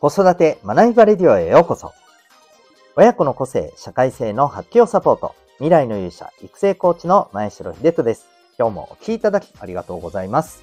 [0.00, 1.92] 子育て学びバレディオへようこそ。
[2.94, 5.34] 親子の個性、社会性の発揮をサポート。
[5.54, 8.28] 未来の勇者、育成コーチの前城秀人です。
[8.60, 10.62] 今日もお聴きいただきありがとうございます。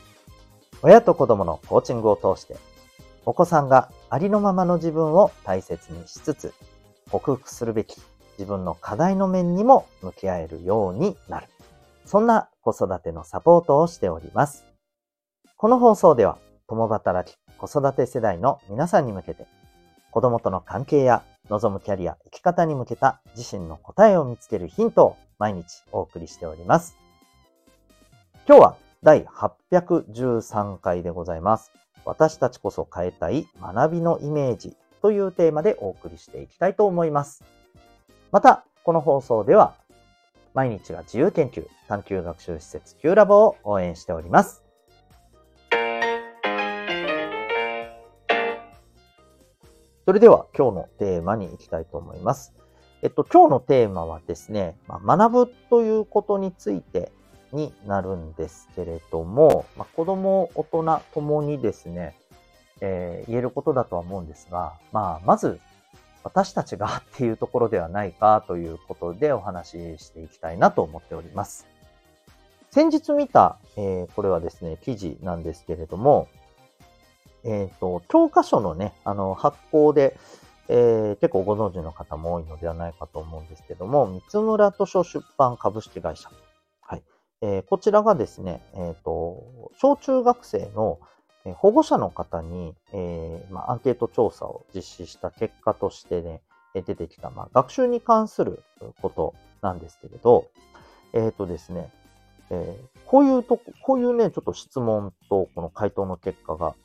[0.84, 2.56] 親と子供のコーチングを通して、
[3.26, 6.54] お子さんがありのままの自分を大切にしつつ、
[7.12, 8.02] 克服するべき
[8.40, 11.48] 自分の課題の面にも向き合えるようになる。
[12.06, 14.64] そんな子育てのサポートをしております。
[15.58, 17.38] この放送では、共働き、
[17.68, 19.48] 子育て世代の皆さんに向けて、
[20.12, 26.96] 子供との関係や望むキャリア、生き方に向けた自身の答えを見つけるヒントを毎日お送りしております。
[28.48, 31.72] 今日は第813回でございます。
[32.06, 37.44] 私たちこそ変えたい学びのイメージというテーマでお送りしていきたいと思います。
[38.32, 39.73] また、この放送では
[40.54, 44.65] 毎日が自由研究探究学習施設 Q ラボを応援しております。
[50.06, 52.53] それでは今日のテーマに行きたいと思います。
[53.02, 57.11] えっと、今日のテーマはですね、まあ、学ぶということについて
[57.52, 62.16] になるんですけれども、まあ、子供、大人ともにですね、
[62.81, 65.59] えー、言えることだとは思うんですが、まあ、まず、
[66.23, 71.66] 私たちがっていうところではないかということでお話ししていきたいなと思っております。
[72.70, 76.28] 先日見た、えー、これはですね、記事なんですけれども、
[77.46, 80.18] えっ、ー、と、教科書のね、あの、発行で、
[80.68, 86.30] えー、結構ご存知の方も多いのではないかと思うんですけども、三村図書出版株式会社。
[86.82, 87.04] はい。
[87.42, 91.00] えー、こちらがですね、えっ、と、小中学生の
[91.58, 96.42] 保護者の方に、えまあ、アンケート調査を実施した結果としてね、
[96.73, 98.64] 出てきた、まあ、学習に関する
[99.02, 100.48] ことなんですけれど、
[101.14, 101.92] えっ、とですね、
[102.50, 106.76] えこういうとこ、こういうね、ちょっと質問とこの回答の結果が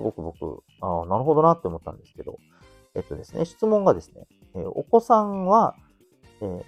[0.00, 2.38] すごく僕、ああ、なるほどなって思ったんですけど、
[2.94, 5.76] えっとですね、質問がですね、えー、お子さんは、
[6.40, 6.64] えー、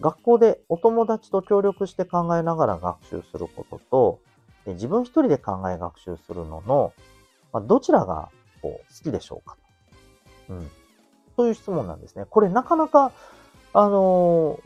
[0.00, 4.20] 学校でお友達と協力して考えながら学習することと、
[4.66, 6.92] えー、自分一人で考え学習するのの、
[7.52, 8.30] まあ、どちらが
[8.60, 9.56] こう好きでしょうか
[10.48, 10.70] うん。
[11.36, 12.24] そういう質問なんですね。
[12.28, 13.12] これなかなか、
[13.74, 14.58] あの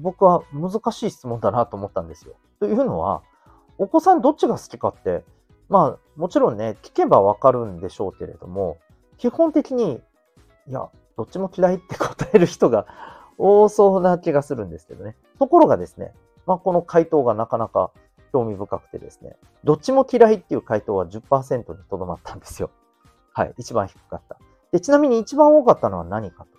[0.00, 2.36] 僕は難しい質問だなと思ったんですよ。
[2.60, 3.22] というのは、
[3.78, 5.24] お子さんどっちが好きかって
[5.68, 8.78] まあ、もちろんね、聞けばわかるんでしょうけれども、
[9.18, 10.00] 基本的に、
[10.66, 12.86] いや、どっちも嫌いって答える人が
[13.38, 15.16] 多そうな気がするんですけどね。
[15.38, 16.12] ところがですね、
[16.46, 17.90] まあ、この回答がなかなか
[18.32, 22.70] 興味深くてですね、どっちも嫌いっていう回答は10%にとどまったんですよ。
[23.32, 23.54] はい。
[23.58, 24.38] 一番低かった。
[24.72, 26.50] で、ちなみに一番多かったのは何かと。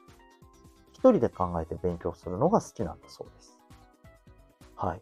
[0.94, 3.60] 一人で考えて勉強するのが好きなんだそうです。
[4.76, 5.02] はい。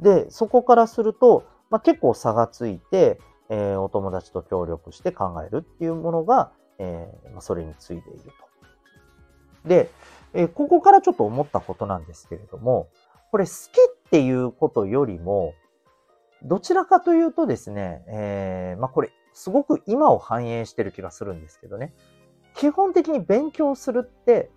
[0.00, 3.20] で、そこからすると、まあ、結構差がついて、
[3.50, 8.20] えー、お友達と協力して考えるっていうものが、えー、まあ、それについている
[9.62, 9.68] と。
[9.68, 9.90] で、
[10.34, 12.88] えー、ここからちょっと思ったことなんですけれども、
[13.30, 15.54] これ好きっていうことよりも、
[16.42, 21.94] どちらかというとですね、えー、まあ、これ、すごく今を反映してる気がするんですけどね。
[22.54, 24.50] 基本的に勉強するって、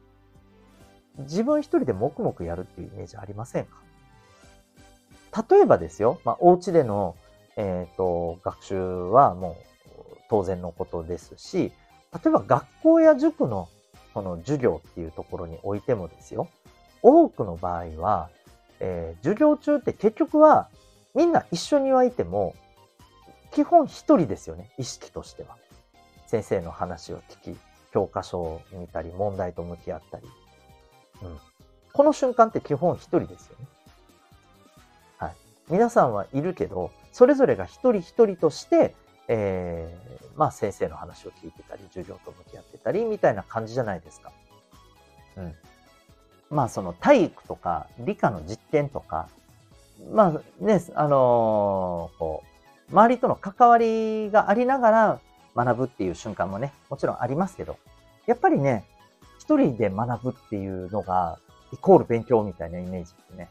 [1.19, 3.81] 自分一人で黙々やるっていうイメージありませんか？
[5.49, 7.15] 例えばですよ、まあ、お家での、
[7.57, 9.57] えっ、ー、と、学習はも
[9.95, 11.71] う当然のことですし、
[12.13, 13.69] 例えば学校や塾の
[14.13, 16.47] その授業っていうところにおいてもですよ、
[17.01, 18.29] 多くの場合は、
[18.79, 20.69] えー、授業中って結局は
[21.15, 22.55] みんな一緒にはいても、
[23.51, 25.57] 基本一人ですよね、意識としては。
[26.27, 27.59] 先生の話を聞き、
[27.91, 30.27] 教科書を見たり、問題と向き合ったり。
[31.21, 31.39] うん。
[31.91, 33.65] この瞬間って基本一人ですよね。
[35.71, 38.93] 皆さんはいるけど、それぞれが一人一人として、
[39.29, 44.33] えー、まあ先生の話を聞いてたり、授業と向き合ってたり、みたいな感じじゃないですか。
[45.37, 45.55] うん。
[46.49, 49.29] まあその体育とか理科の実験とか、
[50.11, 52.43] まあね、あのー、こ
[52.89, 55.19] う、周りとの関わりがありながら
[55.55, 57.77] 学ぶっていう瞬間もね、もちろんありますけど、
[58.25, 58.83] やっぱりね、
[59.39, 61.39] 一人で学ぶっていうのが、
[61.71, 63.49] イコール勉強みたいなイメージってね、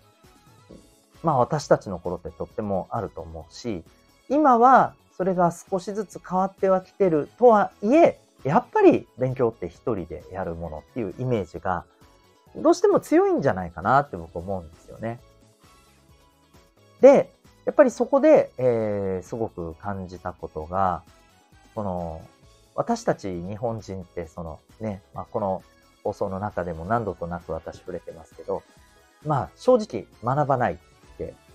[1.22, 3.84] まあ私たちの頃ってとってもあると思うし、
[4.28, 11.84] 今はそれが少しずつ変わってはきてるとはいえ、やっぱり勉強って一人でやるものっていうイメージが
[12.56, 15.20] どうしても強いんじゃないかなって僕思うんですよね。
[17.00, 17.30] で、
[17.66, 21.02] やっぱりそこで、えー、すごく感じたことが、
[21.74, 22.22] この
[22.74, 25.62] 私たち日本人ってそのね、まあ、この
[26.02, 28.62] 放送の中でも何度となく私触れてますけど、
[29.24, 30.78] まあ正直学ばない、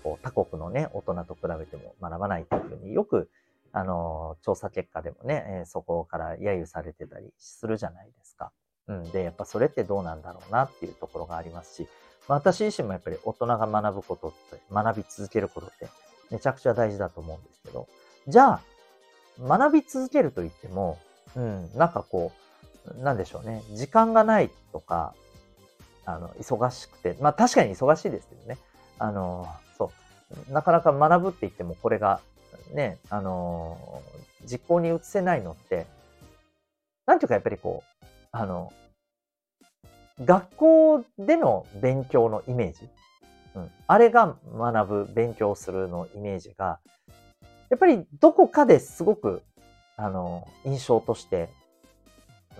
[0.02, 3.30] こう他国のね、大人と比べても学ばないというふうによく
[3.76, 8.50] あの、調査結果でもね、えそこから揶揄されてたりするじゃないですか。
[8.88, 9.10] うん。
[9.12, 11.88] で、やっぱそれってどうなんだろうなっていうところがありますし、
[12.26, 15.88] まあ私自身もやっぱり大人が学ぶことって、学び続けることって
[16.30, 17.86] めちゃくちゃ大事だと思うんですけど、
[18.28, 18.60] じゃあ、
[19.40, 20.98] 学び続けると言っても、
[21.36, 22.32] うん、なんかこ
[22.98, 25.14] う、なんでしょうね、時間がないとか、
[26.06, 28.56] あの、忙しくて、まあ確かに忙しいですけどね、
[28.98, 29.46] あの、
[29.76, 29.90] そ
[30.48, 32.20] う、なかなか学ぶって言ってもこれが、
[32.72, 34.02] ね、あの、
[34.44, 35.86] 実行に移せないのって、
[37.06, 38.72] なんていうかやっぱりこう、あの、
[40.24, 42.88] 学校での勉強のイメージ、
[43.54, 46.78] うん、あれが学ぶ、勉強するのイメージが、
[47.68, 49.42] やっぱりどこかですごく、
[49.96, 51.48] あの、印象として、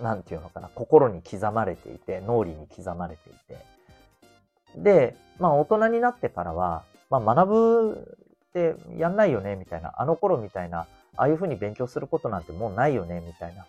[0.01, 3.76] なんていうのかな、心に刻まれていて、脳裏に刻まれていて。
[4.83, 8.17] で、まあ大人になってからは、まあ学ぶ
[8.49, 13.65] ってやんないよね、みたいな、あの頃みたいな、ああいうふうに勉強することなんてもうないよね、みたいな。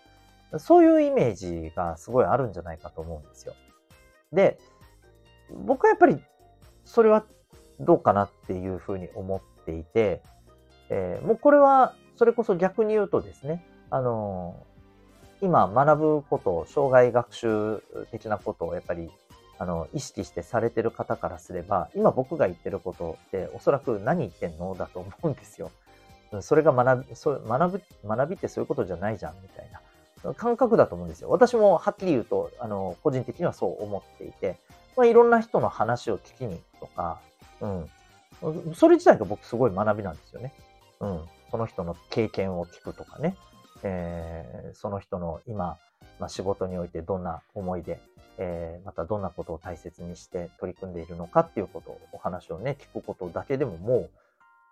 [0.59, 3.53] そういうイメージがすごいあるんじゃないかと思うんですよ。
[4.31, 4.59] で、
[5.65, 6.21] 僕はやっぱり
[6.85, 7.23] それは
[7.79, 10.21] どうかなっていうふうに思っていて、
[10.89, 14.69] えーもうこれはそれこそ逆に言うとですね、あのー
[15.41, 17.81] 今学ぶこと、障害学習
[18.11, 19.09] 的なことをやっぱり
[19.59, 25.69] あの意識してされてる方からすれば、今僕が言ってることっておそらく何言ってんのだと思うんですよ。
[26.41, 29.69] それが学び、そ学ぶ、学びってそういうことじゃないじゃんみたい
[30.23, 31.29] な感覚だと思うんですよ。
[31.29, 34.57] 私もはっきり言うと、あの、個人的にはそう思っていて、
[34.95, 37.19] まあ、いろんな人の話を聞きに行くとか、
[37.61, 37.89] うん。
[38.75, 40.53] それ自体が僕すごい学びなんですよね。
[40.99, 41.21] うん。
[41.51, 43.35] その人の経験を聞くとかね。
[43.83, 45.77] えーその人の今、
[46.19, 47.99] まあ、仕事においてどんな思いで、
[48.41, 54.09] えーまたどんなことを大切にして取り組んでいるのかっていうことを、お話をね、聞くことだけでもも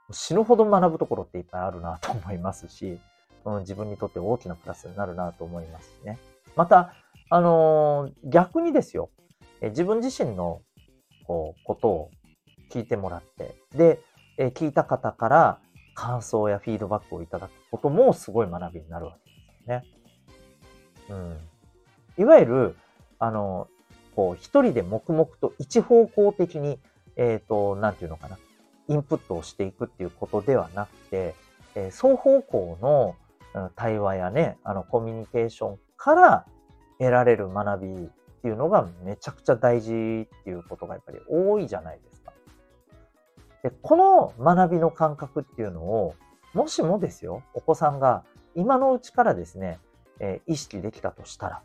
[0.09, 2.97] う死ぬほど学ぶところっていっぱいあるなと思いますし、
[3.45, 6.17] うん、自分にとって大きなプラスになるなと思いますしね。
[6.55, 6.93] また、
[7.29, 9.09] あのー逆にですよ、
[9.61, 10.61] え自分自身の
[11.25, 12.11] こうことを
[12.71, 13.99] 聞いてもらって、で、
[14.37, 15.59] え聞いた方から
[15.93, 19.83] 感想やフィードバックをいただくこともすごい学びになるわけですよね。
[22.17, 22.23] うん。
[22.23, 22.77] いわゆる、
[23.19, 23.67] あの、
[24.15, 26.79] こう、一人で黙々と一方向的に、
[27.15, 28.37] えっ、と、なんていうのかな、
[28.87, 31.35] インプットをしていくっていうことではなくて、
[31.75, 33.15] えー双方向の
[33.75, 36.45] 対話やね、あの、コミュニケーションから
[36.99, 38.09] 得られる学びっ
[38.41, 42.33] ていうのがめちゃくちゃ大事っていうことがやっぱり多いじゃないですか。
[43.63, 46.15] で、この学びの感覚っていうのを、
[46.53, 48.23] もしもですよ、お子さんが
[48.55, 49.79] 今のうちからですね、
[50.19, 51.61] えー意識できたとしたら、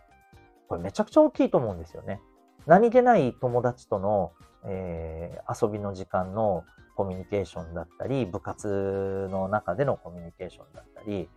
[0.72, 2.22] これめちゃくちゃ大きいと思うんですよね。
[2.66, 4.32] 何気ない友達との、
[4.64, 6.64] えー遊びの時間の
[6.96, 11.28] コミュニケーションだったり、部活の中でのコミュニケーションだったり、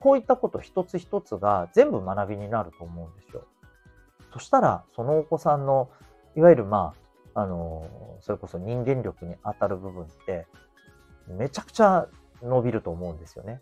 [0.00, 3.44] こういったこと一つ一つが全部学びになると思うんですよ。
[4.32, 5.88] そしたら、そのお子さんの、
[6.34, 6.94] いわゆるま
[7.34, 7.86] あ、あの、
[8.22, 10.48] それこそ人間力に当たる部分って、
[11.28, 12.08] めちゃくちゃ
[12.42, 13.60] 伸びると思うんですよね。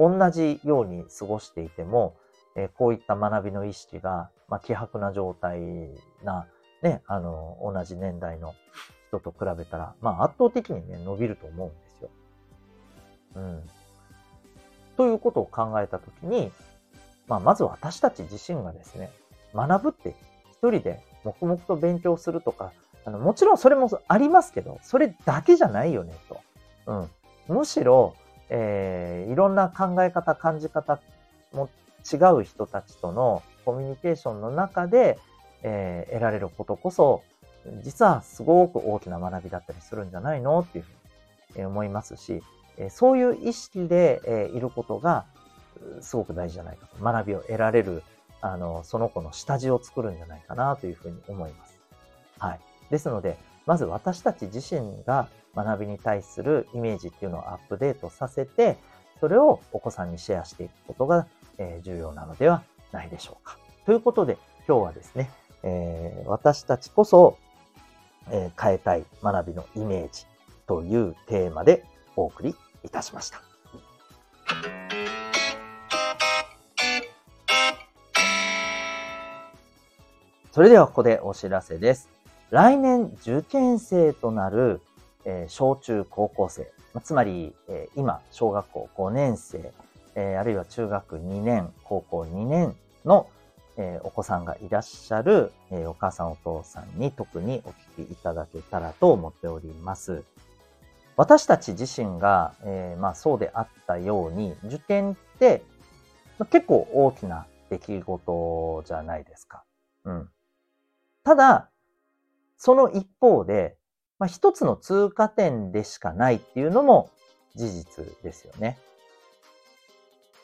[0.00, 2.16] 同じように過ごしていても、
[2.54, 5.60] えこういった学びの意識が、まあ、希薄な状態
[6.22, 6.46] な、
[6.82, 8.54] ね、あの、同じ年代の
[9.08, 12.10] 人と比べたら、まあ、圧倒的にね、伸びると思うんですよ。
[13.36, 13.62] うん。
[14.96, 16.50] ということを考えたときに、
[17.26, 19.10] まあ、まず私たち自身がですね、
[19.54, 20.14] 学ぶって
[20.50, 22.72] 一人で黙々と勉強するとか、
[23.04, 26.40] あのもちろんそれもありますけど、それだけじゃないよね、と。
[27.48, 27.56] うん。
[27.56, 28.14] むしろ、
[28.48, 31.00] えーいろんな考え方、感じ方
[31.52, 31.70] も
[32.10, 35.18] 違う人たちとのコミュニケーションの中で、
[35.62, 37.22] えー得られることこそ、
[37.82, 42.42] 実はすごく大きな学びだったりするんじゃないのっていうふうに思いますし、
[42.76, 45.24] えーそういう意識で、えーいることが
[46.00, 47.02] すごく大事じゃないかと。
[47.02, 48.02] 学びを得られる、
[48.40, 51.78] あの、その子の下地を作るんじゃないかなというふうに思います。
[52.38, 52.60] はい。
[52.90, 58.76] ですので、まず私たち自身が学びに対するイメージっていうのをアップデートさせて、
[59.20, 61.26] それをお子さんにシェアしていくことが、
[61.62, 63.58] え重要なのではないでしょうか。
[63.86, 64.38] ということで、
[64.68, 65.30] 今日はですね、
[65.62, 67.36] えー私たちこそ、
[68.30, 70.26] えー変えたい学びのイメージ
[70.66, 71.84] というテーマで
[72.16, 72.54] お送り
[72.84, 73.42] いたしました。
[80.52, 82.10] それではここでお知らせです。
[82.50, 84.80] 来年受験生となる、
[85.24, 86.70] えー小中高校生、
[87.02, 89.72] つまり、えー今小学校5年生、
[90.14, 93.28] えーあるいは中学2年、高校2年の、
[93.76, 100.24] えーお子さんがいらっしゃる、えーお母さんお父さんに特にお聞きいただけたらと思っております。
[101.16, 105.62] 私たち自身が、え、まあそうであったように、受験って
[106.38, 109.64] ま結構大きな出来事じゃないですか。
[110.04, 110.30] うん。
[111.22, 111.70] ただ、
[112.56, 113.76] その一方で、
[114.18, 117.10] まあ、一つの通過点でしかないっていうのも
[117.54, 118.78] 事実ですよね。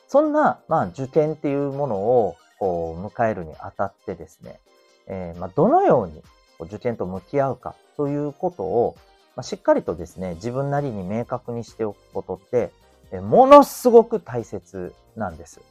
[0.09, 4.59] そんな、まあ、受験っていうものをこう迎えるにあたってですね、
[5.07, 6.23] えー、まあ、どのように
[6.59, 8.95] 受験と向き合うかということを、
[9.35, 12.71] まあ、しっかりとですね、自分なりに明確にしておくことって、
[13.11, 15.61] えものすごく大切なんです。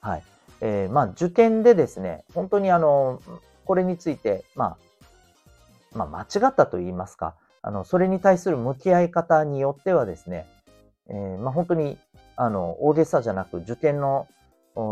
[0.00, 0.22] はい。
[0.60, 3.22] えー、まあ、受験でですね、本当にあの、
[3.64, 4.76] これについて、ま
[5.94, 10.48] あ、まあ、間違ったと言いますか、あの、それに対する向き合い方によってはですね、
[11.08, 11.96] えー、まあ、本当に、
[12.36, 14.28] あの、大げさじゃなく、受験の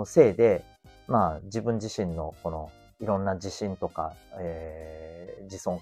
[0.06, 0.64] せいで、
[1.06, 2.70] まあ、自分自身のこの、
[3.00, 5.80] いろんな自信とか、えー、自尊、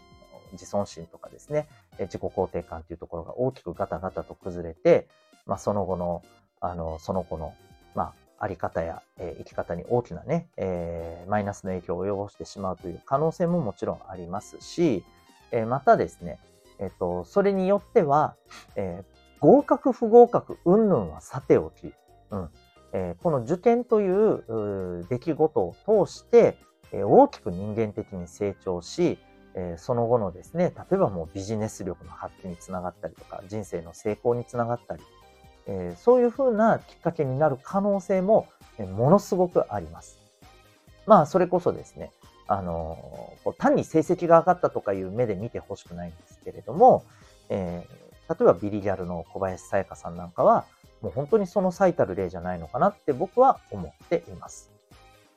[0.53, 5.07] 自尊心とかですね、自己肯定感というところが大きくガタガタと崩れて、
[5.47, 6.23] まあ、その後の、
[6.61, 7.55] あの、その子の、
[7.95, 15.05] まあ、あり方や、えー、生き方に大きなね、えー、マイナスの影響を及ぼしてしまうという可能性ももちろんありますし、
[15.53, 16.41] え、またですね、
[16.81, 18.35] えっ、と、それによっては、
[18.75, 19.05] え
[19.43, 21.93] 合格不合格、云々はさておき、
[22.31, 22.49] うん、
[22.93, 26.57] えこの受験という出来事を通して、
[26.93, 29.19] え大きく人間的に成長し、
[29.57, 35.03] えその後のですね、例えばもうビジネス力の発揮につながったりとか、人生の成功につながったり、
[35.67, 38.47] えそういうふうなきっかけになる可能性も、
[38.79, 40.21] えものすごくあります。
[41.05, 42.13] まあ、それこそですね、
[42.47, 47.03] あの単に成績が上がったとかいう目で見てほしくないんですけれども、
[47.49, 50.65] えー、例えばビリギャルの小林さやかさんなんかは、
[51.01, 54.73] もう本当にその最たる例じゃないのかなって僕は思っています。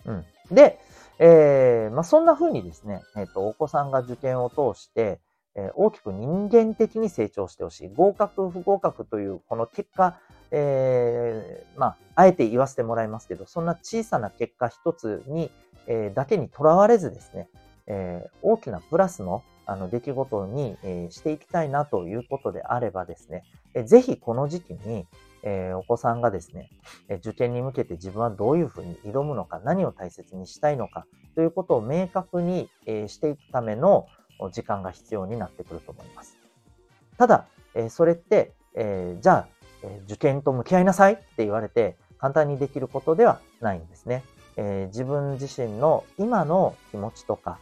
[0.05, 0.25] うん。
[0.51, 0.79] で、
[1.17, 5.19] えー、まあ、そんな風にですね、えっ、ー、と、お子さんが受験を通して、
[5.55, 7.89] えー、大きく人間的に成長してほしい。
[7.89, 10.19] 合格、不合格というこの結果、
[10.51, 15.49] えー、まあ、あえて言わせてもらいますけど、そんな小さな結果一つに、
[15.87, 17.47] えー、だけにとらわれずですね、
[17.87, 23.43] えー、大きなプラスのあの出来事に、え、していきたいなということであればですね、
[23.73, 25.07] えー、ぜひこの時期に、
[25.43, 26.69] え、お子さんがですね、
[27.07, 31.05] え受験に向けて自分はどういうふうに挑むのか、何を大切にしたいのか
[31.35, 34.07] ということを明確に、えしていくための
[34.51, 36.37] 時間が必要になってくると思います。
[37.17, 37.45] ただ、
[37.75, 39.47] えそれって、えじゃあ、
[39.83, 44.23] え受験と向き合いなさいって言われて簡単にできることではないんですね。
[44.57, 47.59] え自分自身の今の気持ちとか、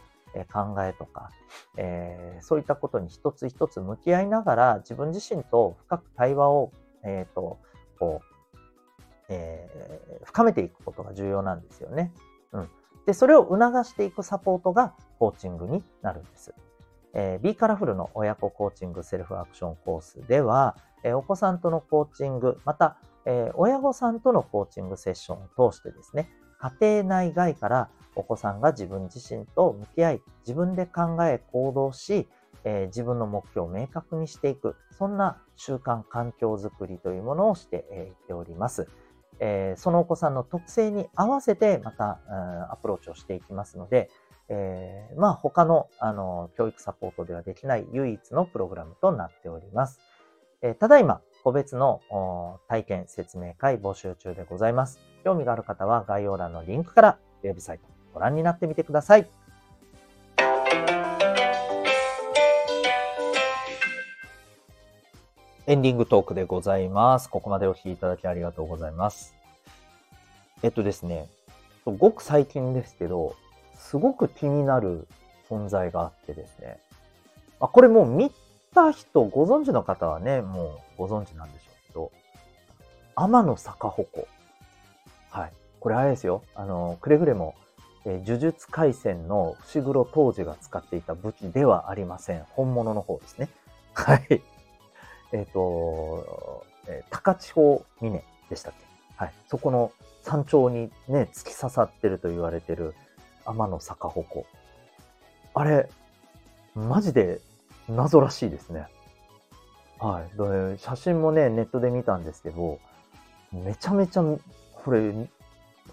[0.52, 1.30] 考えとか、
[1.76, 6.72] えそういったことに一つ一つ向き合いながら自分自身と深く対話を、
[7.04, 7.58] えーと
[7.98, 8.34] こう、
[9.28, 12.12] えー、深めていくことが重要なんですよね。
[12.52, 12.68] うん。
[13.06, 16.54] で、それを促していくサポートがコーチングになるんです。
[17.14, 32.28] えー、B カラフルの親子コーチングセルフアクションコースでは、え、お子さんとのコーチング、また、え、親御さんとのコーチングセッションを通してですね、家庭内外からお子さんが自分自身と向き合い、自分で考え行動し、
[32.64, 37.80] えー、自分の目標を明確にしていく、そんな習慣環境づくりというものをしてい、
[38.10, 38.88] っております。
[39.40, 44.08] えー、そのお子さんの特性に合わせてまた、うん、アプローチをしていきますので、
[44.48, 50.00] えー、まあ他のあの教育サポートではできない唯一のプログラムとなっております。
[50.62, 52.00] えー、ただいま個別の
[52.68, 54.98] 体験説明会募集中でございます。
[55.24, 57.84] 興味がある方は概要欄のリンクからウェブサイト
[58.14, 59.28] ご覧になってみてください。
[65.66, 67.28] エンディングトークでございます。
[67.28, 69.34] ここまでお聴きいただきありがとうございます。
[70.62, 71.28] えっとですね、
[71.84, 73.36] ごく最近ですけど、
[73.76, 75.06] すごく気になる
[75.50, 76.78] 存在があってですね。
[77.60, 78.30] あ、これもう見
[78.74, 82.12] た人、ご存知の方はね、もうご存知なんでしょうけど、
[83.14, 84.26] 天の坂鉾。
[85.30, 85.52] はい。
[85.80, 86.42] これあれですよ。
[86.54, 87.54] あの、くれぐれも、
[88.04, 92.44] えー、呪術廻戦の伏黒当時が使っていた武器ではありません。
[92.50, 93.48] 本物の方ですね。
[93.94, 94.42] はい。
[95.32, 98.84] えっ、ー、と、えー、高千穂峰でしたっけ？
[99.16, 99.34] はい。
[99.46, 102.94] そこの山頂にね、突き刺さってると言われてる
[103.44, 104.44] 天の坂鉾。
[105.54, 105.88] あれ、
[106.74, 107.40] マジで
[107.88, 108.86] 謎らしいですね。
[109.98, 110.78] はい。
[110.78, 112.78] 写真もね、ネットで見たんですけど、
[113.52, 115.12] めちゃめちゃ、これ、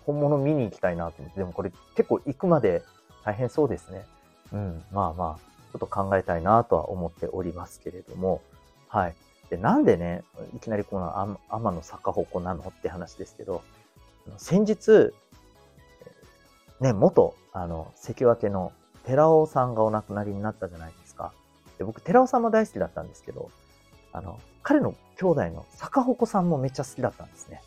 [0.05, 2.83] 本物見に行きたいなと思って、でもこれ結構行くまで
[3.23, 4.05] 大変そうですね。
[4.51, 8.41] うん、まあまあ、ちょっと考えたいなとは思っておりますけれども、
[8.87, 9.15] はい。
[9.49, 10.23] で、なんでね、
[10.55, 13.61] いきなりこの天の坂鉾なのって話ですけど、
[14.37, 15.13] 先日、
[16.79, 18.71] ね、元、あの、関脇の
[19.05, 21.00] 寺尾さんがお亡くなりになったじゃないです。
[21.83, 23.49] 僕、寺尾さんも大好きだったんですけど、
[24.13, 27.61] あの、彼の兄弟の坂鉾さんもめっちゃ好きだったんですね。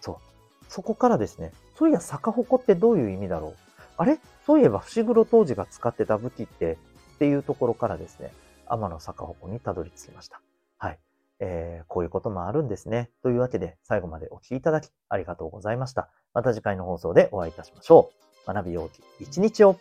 [0.00, 0.64] そう。
[0.68, 3.56] そこからですね、そういや坂鉾ってどういう意味だろう
[3.96, 4.18] あれ？
[4.46, 6.78] そういえば伏黒当時が使ってた武器って
[7.14, 8.32] っていうところからですね、
[8.66, 10.40] 天の坂鉾にたどり着きました。
[10.78, 10.98] はい。
[11.40, 13.10] えー、こういうこともあるんですね。
[13.22, 16.08] というわけで、最後までお聴きいただきありがとうございました。
[16.34, 18.10] また次回の放送でお会いいたしましょ
[18.46, 18.52] う。
[18.52, 19.76] 学びようき一日を。